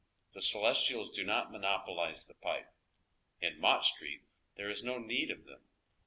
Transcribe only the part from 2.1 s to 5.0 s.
the pipe. In Mott Street there ia no